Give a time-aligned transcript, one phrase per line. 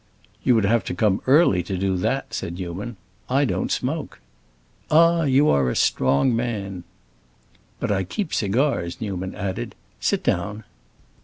[0.43, 2.97] "You would have to come early to do that," said Newman.
[3.29, 4.19] "I don't smoke."
[4.89, 6.83] "Ah, you are a strong man!"
[7.79, 9.75] "But I keep cigars," Newman added.
[9.99, 10.63] "Sit down."